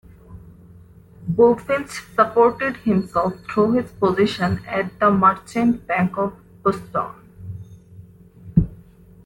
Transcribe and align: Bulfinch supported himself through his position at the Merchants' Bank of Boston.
Bulfinch 1.31 2.15
supported 2.15 2.77
himself 2.77 3.35
through 3.41 3.73
his 3.73 3.91
position 3.91 4.65
at 4.65 4.99
the 4.99 5.11
Merchants' 5.11 5.77
Bank 5.85 6.17
of 6.17 6.33
Boston. 6.63 7.09